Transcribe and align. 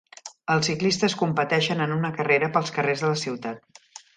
Els 0.53 0.69
ciclistes 0.69 1.15
competeixen 1.19 1.85
en 1.87 1.95
una 1.99 2.13
carrera 2.17 2.51
pels 2.57 2.75
carrers 2.79 3.05
de 3.05 3.13
la 3.13 3.21
ciutat. 3.29 3.83